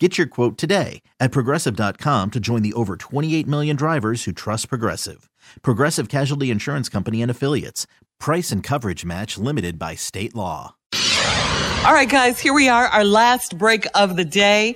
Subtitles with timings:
[0.00, 4.68] Get your quote today at progressive.com to join the over 28 million drivers who trust
[4.68, 5.30] Progressive.
[5.62, 7.86] Progressive Casualty Insurance Company and Affiliates.
[8.18, 10.74] Price and coverage match limited by state law.
[11.86, 14.74] All right, guys, here we are, our last break of the day.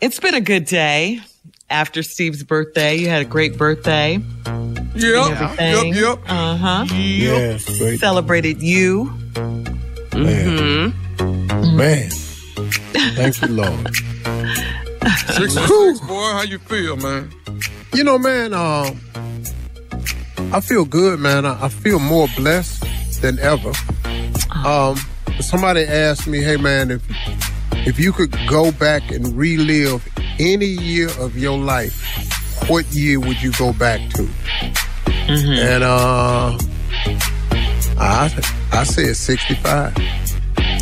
[0.00, 1.20] It's been a good day
[1.70, 2.96] after Steve's birthday.
[2.96, 4.18] You had a great birthday.
[4.96, 6.18] Yep, yep, yep.
[6.26, 6.84] Uh huh.
[6.92, 8.00] Yes, great.
[8.00, 9.04] Celebrated you.
[10.14, 10.92] Man.
[11.76, 12.10] Man.
[12.10, 13.94] Thank you, Lord.
[15.36, 16.32] Six six, boy.
[16.32, 17.30] How you feel, man?
[17.94, 18.90] You know, man, uh,
[20.52, 21.46] I feel good, man.
[21.46, 22.84] I, I feel more blessed
[23.22, 23.72] than ever.
[24.64, 24.96] Um,
[25.40, 27.02] somebody asked me, hey, man, if
[27.86, 30.06] if you could go back and relive
[30.38, 31.96] any year of your life,
[32.68, 34.28] what year would you go back to?
[35.28, 36.58] And uh,
[37.98, 38.30] I
[38.72, 39.94] I said 65.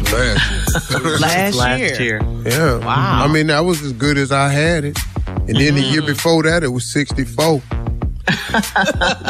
[0.12, 1.18] Last year.
[1.18, 2.00] Last, last year.
[2.00, 2.20] year.
[2.44, 2.78] Yeah.
[2.78, 3.24] Wow.
[3.24, 4.98] I mean, that was as good as I had it.
[5.26, 6.06] And then the year mm.
[6.06, 7.62] before that, it was 64.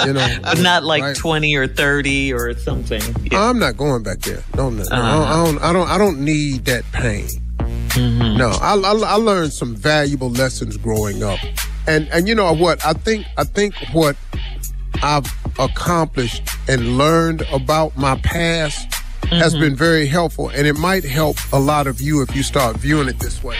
[0.06, 1.16] you know, not like right.
[1.16, 3.02] 20 or 30 or something.
[3.32, 4.42] I'm not going back there.
[4.54, 4.88] No, no, no.
[4.91, 5.24] Uh-huh.
[5.24, 5.88] I, don't, I don't.
[5.91, 7.27] I don't need that pain.
[7.58, 8.38] Mm-hmm.
[8.38, 11.38] No, I, I, I learned some valuable lessons growing up,
[11.86, 12.84] and and you know what?
[12.84, 14.16] I think I think what
[15.02, 18.95] I've accomplished and learned about my past
[19.30, 19.62] has mm-hmm.
[19.62, 23.08] been very helpful, and it might help a lot of you if you start viewing
[23.08, 23.56] it this way.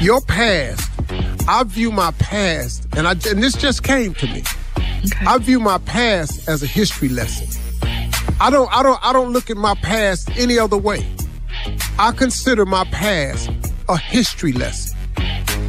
[0.00, 0.88] Your past,
[1.48, 4.42] I view my past, and I and this just came to me.
[5.26, 7.48] I view my past as a history lesson.
[8.40, 11.06] I don't I don't I don't look at my past any other way.
[11.98, 13.50] I consider my past
[13.88, 14.96] a history lesson.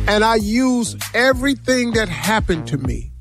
[0.08, 3.12] And I use everything that happened to me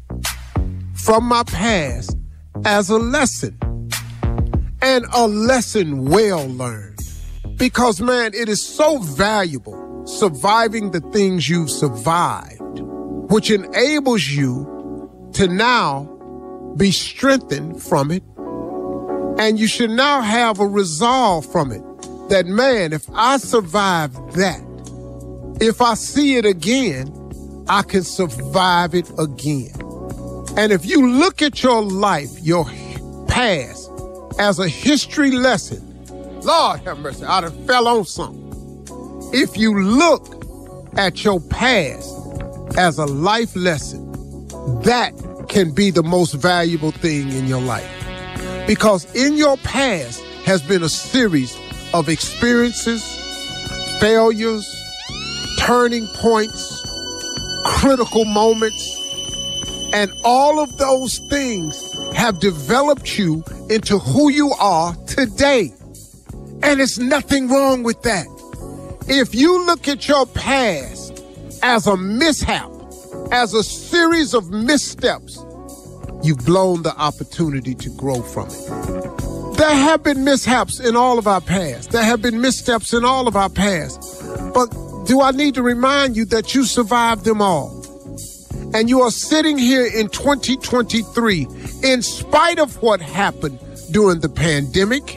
[0.94, 2.16] from my past
[2.64, 3.58] as a lesson.
[4.82, 6.98] And a lesson well learned.
[7.56, 12.80] Because man, it is so valuable surviving the things you've survived,
[13.30, 16.04] which enables you to now
[16.76, 18.22] be strengthened from it
[19.40, 21.82] and you should now have a resolve from it
[22.28, 24.60] that, man, if I survive that,
[25.62, 27.10] if I see it again,
[27.66, 29.72] I can survive it again.
[30.58, 32.66] And if you look at your life, your
[33.28, 33.79] past,
[34.38, 35.86] as a history lesson,
[36.42, 38.40] Lord have mercy, I'd have fell on something.
[39.32, 40.44] If you look
[40.96, 42.14] at your past
[42.76, 44.10] as a life lesson,
[44.82, 45.12] that
[45.48, 47.88] can be the most valuable thing in your life.
[48.66, 51.56] Because in your past has been a series
[51.92, 53.04] of experiences,
[54.00, 54.66] failures,
[55.58, 56.82] turning points,
[57.64, 58.96] critical moments,
[59.92, 65.72] and all of those things have developed you into who you are today.
[66.62, 68.26] And it's nothing wrong with that.
[69.08, 71.24] If you look at your past
[71.62, 72.70] as a mishap,
[73.32, 75.38] as a series of missteps,
[76.22, 79.56] you've blown the opportunity to grow from it.
[79.56, 81.90] There have been mishaps in all of our past.
[81.90, 84.00] There have been missteps in all of our past.
[84.54, 84.68] But
[85.06, 87.76] do I need to remind you that you survived them all?
[88.74, 91.46] And you are sitting here in 2023
[91.82, 93.58] in spite of what happened
[93.90, 95.16] during the pandemic,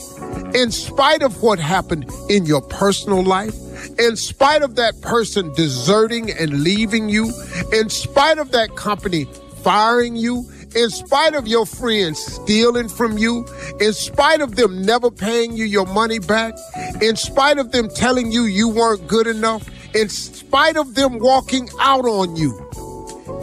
[0.56, 3.56] in spite of what happened in your personal life,
[4.00, 7.31] in spite of that person deserting and leaving you,
[7.72, 9.25] in spite of that company
[9.63, 13.45] firing you, in spite of your friends stealing from you,
[13.80, 16.56] in spite of them never paying you your money back,
[17.01, 21.69] in spite of them telling you you weren't good enough, in spite of them walking
[21.80, 22.57] out on you.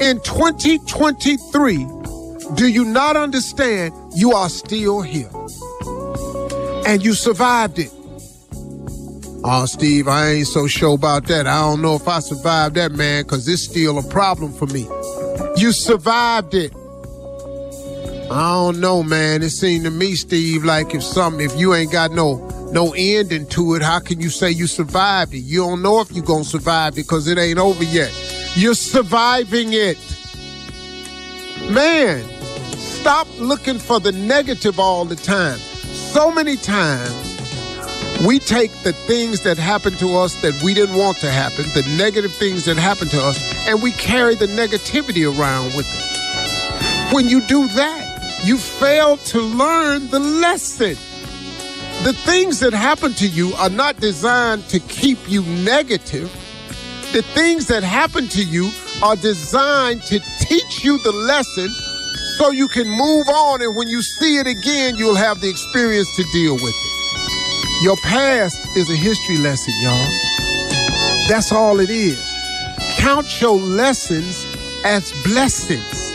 [0.01, 2.00] In 2023,
[2.55, 5.31] do you not understand you are still here?
[6.87, 7.91] And you survived it.
[9.43, 11.47] Oh, Steve, I ain't so sure about that.
[11.47, 14.87] I don't know if I survived that, man, because it's still a problem for me.
[15.57, 16.75] You survived it.
[18.31, 19.43] I don't know, man.
[19.43, 23.47] It seemed to me, Steve, like if something, if you ain't got no no ending
[23.49, 25.41] to it, how can you say you survived it?
[25.41, 28.13] You don't know if you're gonna survive because it ain't over yet.
[28.55, 29.99] You're surviving it.
[31.71, 32.25] Man,
[33.01, 35.59] stop looking for the negative all the time.
[35.59, 37.15] So many times
[38.27, 41.83] we take the things that happen to us that we didn't want to happen, the
[41.97, 47.13] negative things that happen to us, and we carry the negativity around with us.
[47.13, 48.09] When you do that,
[48.43, 50.97] You fail to learn the lesson.
[52.05, 56.33] The things that happen to you are not designed to keep you negative.
[57.13, 58.71] The things that happen to you
[59.03, 61.69] are designed to teach you the lesson
[62.41, 63.61] so you can move on.
[63.61, 67.85] And when you see it again, you'll have the experience to deal with it.
[67.85, 70.09] Your past is a history lesson, y'all.
[71.29, 72.19] That's all it is.
[72.97, 74.47] Count your lessons
[74.87, 76.11] as blessings.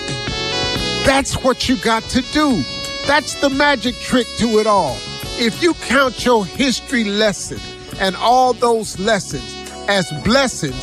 [1.05, 2.63] That's what you got to do.
[3.05, 4.97] That's the magic trick to it all.
[5.37, 7.59] If you count your history lesson
[7.99, 9.45] and all those lessons
[9.87, 10.81] as blessings,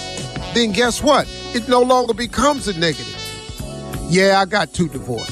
[0.55, 1.27] then guess what?
[1.53, 3.19] It no longer becomes a negative.
[4.13, 5.32] Yeah, I got two divorces.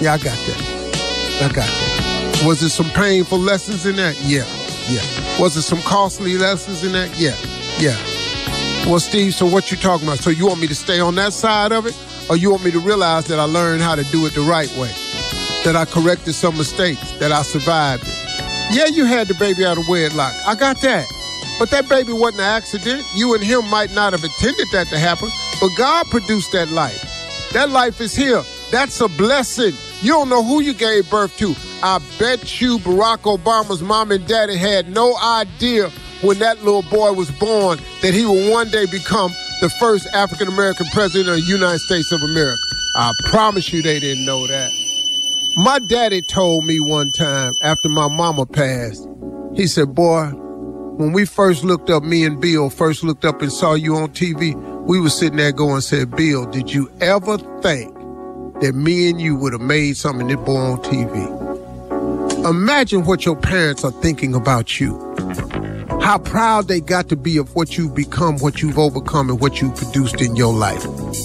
[0.00, 1.40] Yeah, I got that.
[1.42, 2.42] I got that.
[2.46, 4.16] Was there some painful lessons in that?
[4.22, 4.46] Yeah,
[4.88, 5.02] yeah.
[5.40, 7.10] Was there some costly lessons in that?
[7.18, 7.34] Yeah,
[7.78, 7.96] yeah.
[8.88, 10.20] Well, Steve, so what you talking about?
[10.20, 11.98] So you want me to stay on that side of it?
[12.30, 14.70] Or you want me to realize that I learned how to do it the right
[14.76, 14.92] way?
[15.64, 18.14] That I corrected some mistakes, that I survived it?
[18.70, 20.32] Yeah, you had the baby out of wedlock.
[20.46, 21.06] I got that.
[21.58, 23.02] But that baby wasn't an accident.
[23.16, 25.28] You and him might not have intended that to happen,
[25.60, 27.02] but God produced that life.
[27.52, 28.42] That life is here.
[28.70, 29.72] That's a blessing.
[30.00, 31.56] You don't know who you gave birth to.
[31.82, 35.90] I bet you Barack Obama's mom and daddy had no idea
[36.22, 40.46] when that little boy was born that he would one day become the first African
[40.46, 42.62] American president of the United States of America.
[42.94, 44.70] I promise you they didn't know that.
[45.56, 49.08] My daddy told me one time after my mama passed,
[49.56, 53.52] he said, Boy, when we first looked up, me and Bill first looked up and
[53.52, 54.54] saw you on TV,
[54.84, 57.97] we were sitting there going, said, Bill, did you ever think
[58.60, 62.46] that me and you would have made something that boy on TV?
[62.48, 64.96] Imagine what your parents are thinking about you.
[66.00, 69.60] How proud they got to be of what you've become, what you've overcome, and what
[69.60, 70.82] you've produced in your life.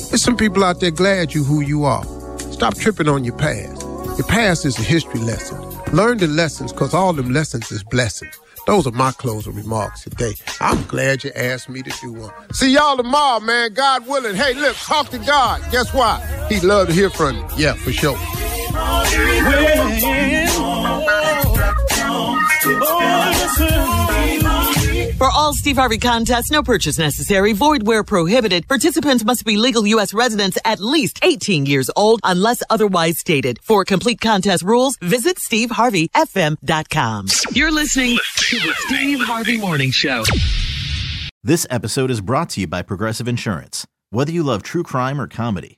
[0.09, 2.03] There's some people out there glad you who you are.
[2.51, 3.81] Stop tripping on your past.
[4.17, 5.59] Your past is a history lesson.
[5.93, 8.37] Learn the lessons because all them lessons is blessings.
[8.65, 10.35] Those are my closing remarks today.
[10.61, 12.31] I'm glad you asked me to do one.
[12.53, 13.73] See y'all tomorrow, man.
[13.73, 14.35] God willing.
[14.35, 15.61] Hey, look, talk to God.
[15.71, 16.21] Guess what?
[16.49, 17.45] He'd love to hear from you.
[17.57, 18.17] Yeah, for sure.
[25.17, 28.67] For all Steve Harvey contests, no purchase necessary, void where prohibited.
[28.67, 30.13] Participants must be legal U.S.
[30.13, 33.59] residents at least 18 years old unless otherwise stated.
[33.63, 37.27] For complete contest rules, visit SteveHarveyFM.com.
[37.53, 40.23] You're listening to the Steve Harvey Morning Show.
[41.41, 43.85] This episode is brought to you by Progressive Insurance.
[44.09, 45.77] Whether you love true crime or comedy,